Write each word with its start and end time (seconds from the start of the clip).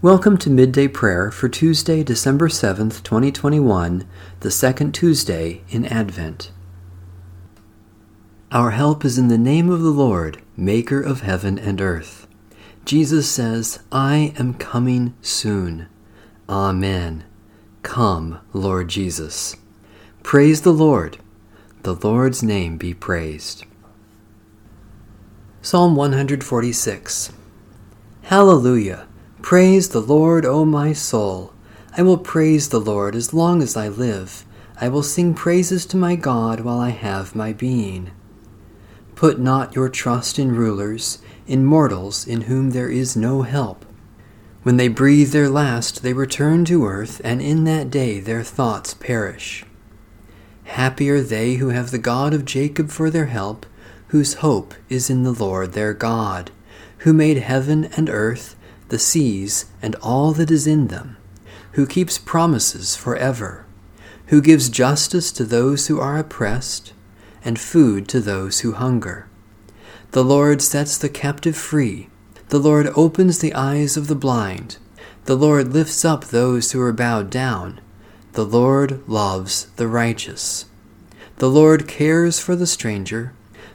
Welcome 0.00 0.38
to 0.38 0.48
Midday 0.48 0.86
Prayer 0.86 1.28
for 1.32 1.48
Tuesday, 1.48 2.04
December 2.04 2.46
7th, 2.46 3.02
2021, 3.02 4.06
the 4.38 4.50
second 4.52 4.92
Tuesday 4.92 5.62
in 5.70 5.84
Advent. 5.86 6.52
Our 8.52 8.70
help 8.70 9.04
is 9.04 9.18
in 9.18 9.26
the 9.26 9.36
name 9.36 9.68
of 9.68 9.82
the 9.82 9.90
Lord, 9.90 10.40
Maker 10.56 11.02
of 11.02 11.22
heaven 11.22 11.58
and 11.58 11.80
earth. 11.80 12.28
Jesus 12.84 13.28
says, 13.28 13.80
I 13.90 14.32
am 14.38 14.54
coming 14.54 15.14
soon. 15.20 15.88
Amen. 16.48 17.24
Come, 17.82 18.38
Lord 18.52 18.86
Jesus. 18.86 19.56
Praise 20.22 20.62
the 20.62 20.72
Lord. 20.72 21.18
The 21.82 21.96
Lord's 21.96 22.40
name 22.40 22.76
be 22.76 22.94
praised. 22.94 23.64
Psalm 25.60 25.96
146 25.96 27.32
Hallelujah! 28.22 29.08
Praise 29.42 29.90
the 29.90 30.00
Lord, 30.00 30.44
O 30.44 30.64
my 30.64 30.92
soul. 30.92 31.52
I 31.96 32.02
will 32.02 32.18
praise 32.18 32.68
the 32.68 32.80
Lord 32.80 33.14
as 33.14 33.32
long 33.32 33.62
as 33.62 33.76
I 33.76 33.88
live. 33.88 34.44
I 34.80 34.88
will 34.88 35.02
sing 35.02 35.32
praises 35.32 35.86
to 35.86 35.96
my 35.96 36.16
God 36.16 36.60
while 36.60 36.80
I 36.80 36.90
have 36.90 37.36
my 37.36 37.52
being. 37.52 38.10
Put 39.14 39.38
not 39.38 39.74
your 39.74 39.88
trust 39.88 40.38
in 40.38 40.54
rulers, 40.54 41.18
in 41.46 41.64
mortals 41.64 42.26
in 42.26 42.42
whom 42.42 42.70
there 42.70 42.90
is 42.90 43.16
no 43.16 43.42
help. 43.42 43.84
When 44.64 44.76
they 44.76 44.88
breathe 44.88 45.30
their 45.30 45.48
last, 45.48 46.02
they 46.02 46.12
return 46.12 46.64
to 46.66 46.84
earth, 46.84 47.20
and 47.24 47.40
in 47.40 47.64
that 47.64 47.90
day 47.90 48.18
their 48.20 48.42
thoughts 48.42 48.92
perish. 48.92 49.64
Happy 50.64 51.08
are 51.10 51.22
they 51.22 51.54
who 51.54 51.68
have 51.68 51.90
the 51.90 51.98
God 51.98 52.34
of 52.34 52.44
Jacob 52.44 52.90
for 52.90 53.08
their 53.08 53.26
help, 53.26 53.66
whose 54.08 54.34
hope 54.34 54.74
is 54.88 55.08
in 55.08 55.22
the 55.22 55.32
Lord 55.32 55.72
their 55.72 55.94
God, 55.94 56.50
who 56.98 57.12
made 57.12 57.38
heaven 57.38 57.84
and 57.96 58.10
earth 58.10 58.56
the 58.88 58.98
seas, 58.98 59.66
and 59.82 59.94
all 59.96 60.32
that 60.32 60.50
is 60.50 60.66
in 60.66 60.88
them, 60.88 61.16
who 61.72 61.86
keeps 61.86 62.18
promises 62.18 62.96
forever, 62.96 63.66
who 64.26 64.40
gives 64.40 64.68
justice 64.68 65.32
to 65.32 65.44
those 65.44 65.86
who 65.86 66.00
are 66.00 66.18
oppressed, 66.18 66.92
and 67.44 67.58
food 67.58 68.08
to 68.08 68.20
those 68.20 68.60
who 68.60 68.72
hunger. 68.72 69.28
The 70.10 70.24
Lord 70.24 70.62
sets 70.62 70.96
the 70.96 71.08
captive 71.08 71.56
free. 71.56 72.08
The 72.48 72.58
Lord 72.58 72.88
opens 72.96 73.38
the 73.38 73.54
eyes 73.54 73.96
of 73.96 74.06
the 74.06 74.14
blind. 74.14 74.78
The 75.26 75.36
Lord 75.36 75.74
lifts 75.74 76.04
up 76.04 76.24
those 76.24 76.72
who 76.72 76.80
are 76.80 76.92
bowed 76.92 77.28
down. 77.28 77.80
The 78.32 78.44
Lord 78.44 79.06
loves 79.06 79.66
the 79.76 79.86
righteous. 79.86 80.64
The 81.36 81.50
Lord 81.50 81.86
cares 81.86 82.40
for 82.40 82.56
the 82.56 82.66
stranger. 82.66 83.34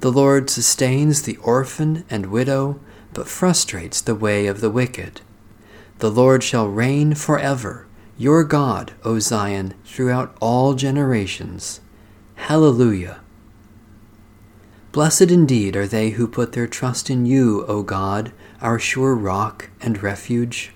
The 0.00 0.10
Lord 0.10 0.48
sustains 0.48 1.22
the 1.22 1.36
orphan 1.38 2.04
and 2.08 2.26
widow 2.26 2.80
but 3.14 3.28
frustrates 3.28 4.00
the 4.00 4.14
way 4.14 4.46
of 4.46 4.60
the 4.60 4.70
wicked. 4.70 5.20
The 6.00 6.10
Lord 6.10 6.42
shall 6.42 6.68
reign 6.68 7.14
forever, 7.14 7.86
your 8.18 8.44
God, 8.44 8.92
O 9.04 9.18
Zion, 9.18 9.74
throughout 9.84 10.36
all 10.40 10.74
generations. 10.74 11.80
Hallelujah. 12.34 13.20
Blessed 14.92 15.22
indeed 15.22 15.74
are 15.74 15.86
they 15.86 16.10
who 16.10 16.28
put 16.28 16.52
their 16.52 16.66
trust 16.66 17.10
in 17.10 17.26
you, 17.26 17.64
O 17.66 17.82
God, 17.82 18.32
our 18.60 18.78
sure 18.78 19.14
rock 19.14 19.70
and 19.80 20.02
refuge. 20.02 20.72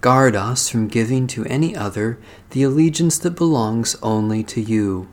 Guard 0.00 0.36
us 0.36 0.68
from 0.68 0.88
giving 0.88 1.26
to 1.28 1.44
any 1.46 1.74
other 1.74 2.18
the 2.50 2.62
allegiance 2.62 3.18
that 3.18 3.32
belongs 3.32 3.96
only 4.02 4.42
to 4.44 4.60
you. 4.60 5.08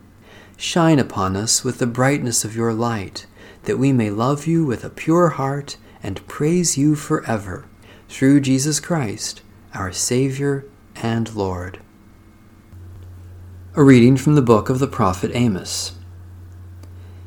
Shine 0.56 1.00
upon 1.00 1.36
us 1.36 1.64
with 1.64 1.80
the 1.80 1.88
brightness 1.88 2.46
of 2.46 2.56
your 2.56 2.74
light, 2.74 3.26
that 3.64 3.78
we 3.78 3.92
may 3.92 4.10
love 4.10 4.46
you 4.48 4.66
with 4.66 4.84
a 4.84 4.90
pure 4.90 5.30
heart 5.30 5.78
and 6.08 6.26
praise 6.26 6.78
you 6.78 6.96
forever, 6.96 7.66
through 8.08 8.40
Jesus 8.40 8.80
Christ, 8.80 9.42
our 9.74 9.92
Savior 9.92 10.64
and 10.96 11.36
Lord. 11.36 11.82
A 13.76 13.84
reading 13.84 14.16
from 14.16 14.36
the 14.36 14.42
book 14.42 14.70
of 14.70 14.80
the 14.80 14.88
prophet 14.88 15.32
Amos. 15.34 15.96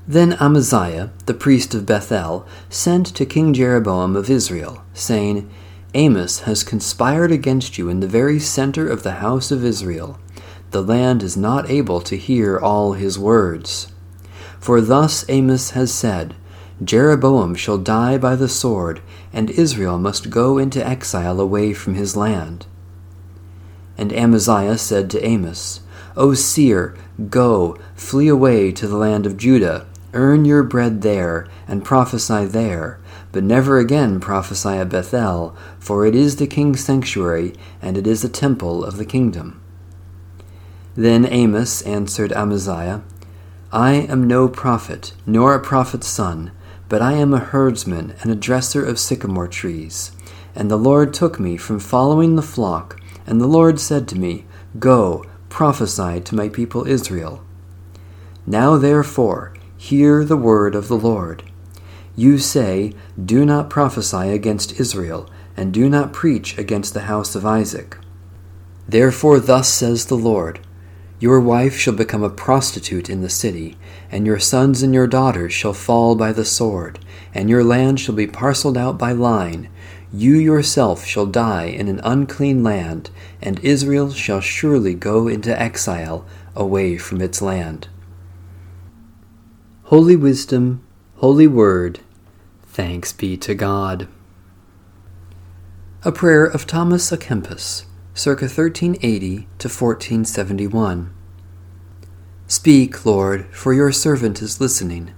Then 0.09 0.33
Amaziah, 0.41 1.11
the 1.27 1.35
priest 1.35 1.75
of 1.75 1.85
Bethel, 1.85 2.49
sent 2.71 3.07
to 3.17 3.27
King 3.27 3.53
Jeroboam 3.53 4.17
of 4.17 4.31
Israel, 4.31 4.83
saying, 4.95 5.51
Amos 5.93 6.41
has 6.41 6.65
conspired 6.65 7.31
against 7.31 7.77
you 7.77 7.91
in 7.91 8.01
the 8.01 8.09
very 8.09 8.41
center 8.41 8.89
of 8.89 9.03
the 9.03 9.17
house 9.17 9.51
of 9.51 9.63
Israel. 9.63 10.19
The 10.71 10.83
land 10.83 11.23
is 11.23 11.37
not 11.37 11.69
able 11.69 12.01
to 12.01 12.17
hear 12.17 12.59
all 12.59 12.95
his 12.95 13.19
words. 13.19 13.93
For 14.59 14.81
thus 14.81 15.27
Amos 15.29 15.71
has 15.73 15.93
said, 15.93 16.35
Jeroboam 16.83 17.55
shall 17.55 17.79
die 17.79 18.17
by 18.17 18.35
the 18.37 18.49
sword, 18.49 19.01
and 19.33 19.51
Israel 19.51 19.99
must 19.99 20.31
go 20.31 20.57
into 20.57 20.87
exile 20.87 21.39
away 21.39 21.75
from 21.75 21.95
his 21.95 22.17
land. 22.17 22.67
And 23.99 24.13
Amaziah 24.13 24.79
said 24.79 25.11
to 25.11 25.25
Amos, 25.25 25.81
O 26.17 26.33
seer, 26.33 26.95
go, 27.29 27.77
flee 27.95 28.29
away 28.29 28.73
to 28.73 28.89
the 28.89 28.97
land 28.97 29.27
of 29.27 29.37
Judah, 29.37 29.87
earn 30.15 30.45
your 30.45 30.63
bread 30.63 31.03
there, 31.03 31.47
and 31.69 31.85
prophesy 31.85 32.47
there, 32.47 32.99
but 33.31 33.45
never 33.45 33.79
again 33.79 34.19
prophesy 34.19 34.71
at 34.71 34.89
Bethel, 34.89 35.55
for 35.79 36.07
it 36.07 36.15
is 36.15 36.37
the 36.37 36.47
king's 36.47 36.83
sanctuary, 36.83 37.55
and 37.83 37.99
it 37.99 38.07
is 38.07 38.23
the 38.23 38.29
temple 38.29 38.85
of 38.85 38.97
the 38.97 39.05
kingdom. 39.05 39.61
Then 40.97 41.27
Amos 41.27 41.83
answered 41.83 42.33
Amaziah, 42.33 43.03
I 43.73 43.93
am 43.93 44.27
no 44.27 44.49
prophet, 44.49 45.13
nor 45.27 45.55
a 45.55 45.61
prophet's 45.61 46.09
son, 46.09 46.51
but 46.91 47.01
I 47.01 47.13
am 47.13 47.33
a 47.33 47.39
herdsman 47.39 48.15
and 48.21 48.33
a 48.33 48.35
dresser 48.35 48.85
of 48.85 48.99
sycamore 48.99 49.47
trees. 49.47 50.11
And 50.57 50.69
the 50.69 50.77
Lord 50.77 51.15
took 51.15 51.39
me 51.39 51.57
from 51.57 51.79
following 51.79 52.35
the 52.35 52.43
flock, 52.43 53.01
and 53.25 53.41
the 53.41 53.47
Lord 53.47 53.79
said 53.79 54.09
to 54.09 54.19
me, 54.19 54.45
Go, 54.79 55.25
prophesy 55.49 56.21
to 56.21 56.35
my 56.35 56.49
people 56.49 56.89
Israel. 56.89 57.45
Now 58.45 58.77
therefore, 58.77 59.55
hear 59.77 60.25
the 60.25 60.37
word 60.37 60.75
of 60.75 60.89
the 60.89 60.99
Lord. 60.99 61.45
You 62.17 62.39
say, 62.39 62.93
Do 63.25 63.47
not 63.47 63.71
prophesy 63.71 64.31
against 64.33 64.81
Israel, 64.81 65.31
and 65.57 65.73
do 65.73 65.89
not 65.89 66.13
preach 66.13 66.59
against 66.59 66.93
the 66.93 67.03
house 67.03 67.37
of 67.37 67.47
Isaac. 67.47 67.99
Therefore, 68.89 69.39
thus 69.39 69.69
says 69.69 70.07
the 70.07 70.17
Lord 70.17 70.59
your 71.21 71.39
wife 71.39 71.77
shall 71.77 71.93
become 71.93 72.23
a 72.23 72.31
prostitute 72.31 73.11
in 73.11 73.21
the 73.21 73.29
city, 73.29 73.77
and 74.11 74.27
your 74.27 74.39
sons 74.39 74.83
and 74.83 74.95
your 74.95 75.07
daughters 75.07 75.53
shall 75.53 75.75
fall 75.75 76.17
by 76.17 76.33
the 76.33 76.47
sword, 76.47 76.99
and 77.35 77.51
your 77.51 77.63
land 77.63 78.01
shall 78.01 78.15
be 78.15 78.27
parceled 78.27 78.79
out 78.79 78.97
by 78.97 79.13
line. 79.13 79.69
You 80.11 80.37
yourself 80.37 81.05
shall 81.05 81.27
die 81.27 81.67
in 81.67 81.89
an 81.89 82.01
unclean 82.03 82.65
land, 82.65 83.11
and 83.43 83.61
Israel 83.61 84.13
shall 84.13 84.41
surely 84.41 84.95
go 84.95 85.29
into 85.29 85.61
exile 85.61 86.25
away 86.57 86.97
from 86.97 87.21
its 87.21 87.43
land. 87.43 87.89
Holy 89.85 90.17
Wisdom, 90.17 90.83
Holy 91.17 91.47
Word, 91.47 92.01
thanks 92.67 93.13
be 93.13 93.37
to 93.37 93.55
God. 93.55 94.09
A 96.03 96.11
prayer 96.11 96.47
of 96.47 96.67
Thomas 96.67 97.11
à 97.11 97.19
Kempis 97.19 97.85
circa 98.21 98.45
1380 98.45 99.49
to 99.57 99.67
1471. 99.67 101.11
Speak, 102.47 103.07
Lord, 103.07 103.47
for 103.51 103.73
your 103.73 103.91
servant 103.93 104.43
is 104.43 104.61
listening. 104.61 105.15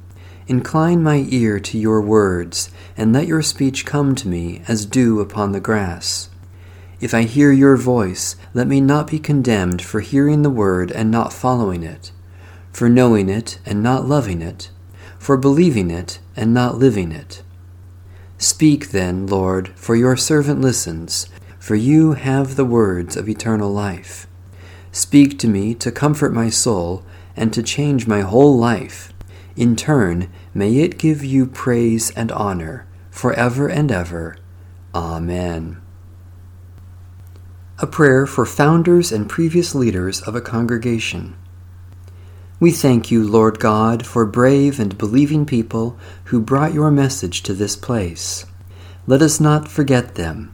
Incline 0.47 1.03
my 1.03 1.27
ear 1.29 1.59
to 1.59 1.79
your 1.79 2.01
words, 2.01 2.71
and 2.97 3.13
let 3.13 3.27
your 3.27 3.43
speech 3.43 3.85
come 3.85 4.15
to 4.15 4.29
me 4.29 4.63
as 4.69 4.87
dew 4.87 5.19
upon 5.19 5.51
the 5.51 5.59
grass. 5.59 6.31
If 7.01 7.13
I 7.13 7.23
hear 7.23 7.51
your 7.51 7.77
voice, 7.77 8.37
let 8.55 8.69
me 8.69 8.81
not 8.81 9.11
be 9.11 9.19
condemned 9.19 9.83
for 9.83 9.99
hearing 9.99 10.43
the 10.43 10.49
word 10.49 10.93
and 10.93 11.11
not 11.11 11.33
following 11.33 11.83
it, 11.83 12.13
for 12.73 12.89
knowing 12.89 13.29
it 13.29 13.59
and 13.67 13.83
not 13.83 14.07
loving 14.07 14.41
it, 14.41 14.71
for 15.19 15.37
believing 15.37 15.91
it 15.91 16.21
and 16.37 16.55
not 16.55 16.79
living 16.79 17.11
it. 17.11 17.43
Speak 18.39 18.91
then, 18.91 19.27
Lord, 19.27 19.71
for 19.75 19.97
your 19.97 20.17
servant 20.17 20.61
listens, 20.61 21.27
for 21.63 21.77
you 21.77 22.15
have 22.15 22.57
the 22.57 22.65
words 22.65 23.17
of 23.17 23.29
eternal 23.29 23.71
life. 23.71 24.27
Speak 24.91 25.39
to 25.39 25.47
me 25.47 25.77
to 25.77 25.93
comfort 25.93 26.33
my 26.33 26.51
soul 26.51 27.05
and 27.37 27.55
to 27.55 27.63
change 27.63 28.05
my 28.05 28.23
whole 28.23 28.59
life. 28.59 29.13
In 29.55 29.77
turn, 29.77 30.29
may 30.53 30.79
it 30.79 30.99
give 30.99 31.23
you 31.25 31.47
praise 31.47 32.11
and 32.17 32.33
honor 32.33 32.85
forever 33.13 33.69
and 33.69 33.93
ever. 33.93 34.37
Amen. 34.93 35.81
A 37.79 37.87
prayer 37.87 38.27
for 38.27 38.45
founders 38.45 39.13
and 39.13 39.31
previous 39.31 39.73
leaders 39.73 40.21
of 40.23 40.35
a 40.35 40.41
congregation. 40.41 41.37
We 42.59 42.73
thank 42.73 43.13
you, 43.13 43.23
Lord 43.23 43.61
God, 43.61 44.05
for 44.05 44.27
brave 44.27 44.81
and 44.81 44.99
believing 44.99 45.47
people 45.47 45.97
who 46.25 46.41
brought 46.41 46.75
your 46.75 46.91
message 46.91 47.41
to 47.45 47.55
this 47.55 47.77
place. 47.77 48.47
Let 49.07 49.23
us 49.23 49.39
not 49.39 49.69
forget 49.69 50.17
them 50.17 50.53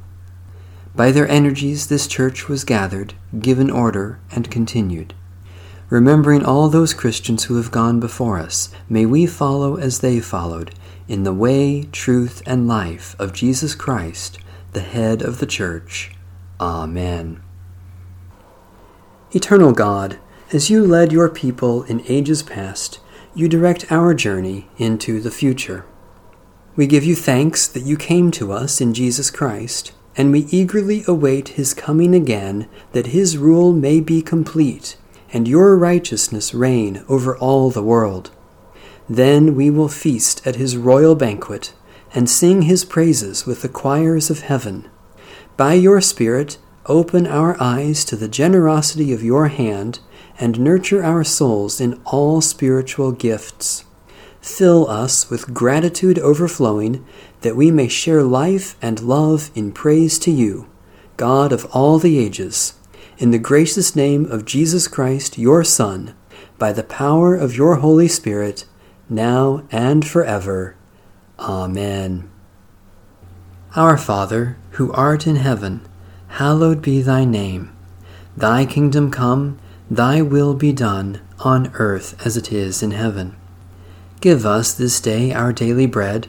by 0.98 1.12
their 1.12 1.28
energies, 1.28 1.86
this 1.86 2.08
church 2.08 2.48
was 2.48 2.64
gathered, 2.64 3.14
given 3.38 3.70
order, 3.70 4.18
and 4.32 4.50
continued. 4.50 5.14
Remembering 5.90 6.44
all 6.44 6.68
those 6.68 6.92
Christians 6.92 7.44
who 7.44 7.56
have 7.56 7.70
gone 7.70 8.00
before 8.00 8.40
us, 8.40 8.74
may 8.88 9.06
we 9.06 9.24
follow 9.24 9.76
as 9.76 10.00
they 10.00 10.18
followed, 10.18 10.74
in 11.06 11.22
the 11.22 11.32
way, 11.32 11.84
truth, 11.92 12.42
and 12.46 12.66
life 12.66 13.14
of 13.16 13.32
Jesus 13.32 13.76
Christ, 13.76 14.40
the 14.72 14.80
head 14.80 15.22
of 15.22 15.38
the 15.38 15.46
church. 15.46 16.16
Amen. 16.60 17.44
Eternal 19.30 19.70
God, 19.70 20.18
as 20.52 20.68
you 20.68 20.84
led 20.84 21.12
your 21.12 21.28
people 21.28 21.84
in 21.84 22.02
ages 22.08 22.42
past, 22.42 22.98
you 23.36 23.48
direct 23.48 23.92
our 23.92 24.14
journey 24.14 24.68
into 24.78 25.20
the 25.20 25.30
future. 25.30 25.86
We 26.74 26.88
give 26.88 27.04
you 27.04 27.14
thanks 27.14 27.68
that 27.68 27.84
you 27.84 27.96
came 27.96 28.32
to 28.32 28.50
us 28.50 28.80
in 28.80 28.94
Jesus 28.94 29.30
Christ, 29.30 29.92
and 30.18 30.32
we 30.32 30.40
eagerly 30.50 31.04
await 31.06 31.50
his 31.50 31.72
coming 31.72 32.12
again, 32.12 32.68
that 32.90 33.06
his 33.06 33.38
rule 33.38 33.72
may 33.72 34.00
be 34.00 34.20
complete, 34.20 34.96
and 35.32 35.46
your 35.46 35.78
righteousness 35.78 36.52
reign 36.52 37.04
over 37.08 37.38
all 37.38 37.70
the 37.70 37.82
world. 37.82 38.32
Then 39.08 39.54
we 39.54 39.70
will 39.70 39.88
feast 39.88 40.44
at 40.44 40.56
his 40.56 40.76
royal 40.76 41.14
banquet, 41.14 41.72
and 42.12 42.28
sing 42.28 42.62
his 42.62 42.84
praises 42.84 43.46
with 43.46 43.62
the 43.62 43.68
choirs 43.68 44.28
of 44.28 44.40
heaven. 44.40 44.88
By 45.56 45.74
your 45.74 46.00
Spirit, 46.00 46.58
open 46.86 47.26
our 47.26 47.56
eyes 47.60 48.04
to 48.06 48.16
the 48.16 48.28
generosity 48.28 49.12
of 49.12 49.22
your 49.22 49.48
hand 49.48 50.00
and 50.40 50.58
nurture 50.58 51.04
our 51.04 51.22
souls 51.22 51.80
in 51.80 52.00
all 52.04 52.40
spiritual 52.40 53.12
gifts. 53.12 53.84
Fill 54.40 54.88
us 54.88 55.28
with 55.28 55.52
gratitude 55.52 56.18
overflowing, 56.18 57.04
that 57.40 57.56
we 57.56 57.70
may 57.70 57.88
share 57.88 58.22
life 58.22 58.76
and 58.82 59.00
love 59.00 59.50
in 59.54 59.72
praise 59.72 60.18
to 60.20 60.30
you, 60.30 60.68
God 61.16 61.52
of 61.52 61.64
all 61.66 61.98
the 61.98 62.18
ages, 62.18 62.74
in 63.18 63.30
the 63.30 63.38
gracious 63.38 63.96
name 63.96 64.24
of 64.30 64.44
Jesus 64.44 64.88
Christ, 64.88 65.38
your 65.38 65.64
Son, 65.64 66.14
by 66.58 66.72
the 66.72 66.82
power 66.82 67.34
of 67.34 67.56
your 67.56 67.76
Holy 67.76 68.08
Spirit, 68.08 68.64
now 69.08 69.62
and 69.70 70.06
forever. 70.06 70.76
Amen. 71.38 72.28
Our 73.76 73.96
Father, 73.96 74.56
who 74.72 74.92
art 74.92 75.26
in 75.26 75.36
heaven, 75.36 75.86
hallowed 76.28 76.82
be 76.82 77.02
thy 77.02 77.24
name. 77.24 77.72
Thy 78.36 78.66
kingdom 78.66 79.10
come, 79.10 79.58
thy 79.90 80.22
will 80.22 80.54
be 80.54 80.72
done, 80.72 81.20
on 81.40 81.70
earth 81.74 82.14
as 82.26 82.36
it 82.36 82.52
is 82.52 82.82
in 82.82 82.90
heaven. 82.92 83.36
Give 84.20 84.44
us 84.44 84.72
this 84.72 85.00
day 85.00 85.32
our 85.32 85.52
daily 85.52 85.86
bread, 85.86 86.28